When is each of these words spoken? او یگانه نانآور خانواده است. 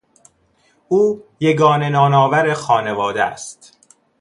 او 0.87 1.23
یگانه 1.39 1.89
نانآور 1.89 2.53
خانواده 2.53 3.23
است. 3.23 3.77